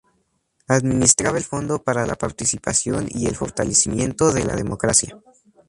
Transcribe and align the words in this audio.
Administrar 0.67 1.35
el 1.37 1.43
Fondo 1.43 1.83
para 1.83 2.07
la 2.07 2.15
Participación 2.15 3.05
y 3.07 3.27
el 3.27 3.35
Fortalecimiento 3.35 4.33
de 4.33 4.43
la 4.43 4.55
Democracia. 4.55 5.21